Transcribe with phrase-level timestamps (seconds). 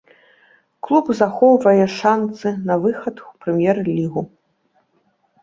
[0.87, 4.21] Клуб захоўвае шанцы на выхад у прэм'ер-лігу.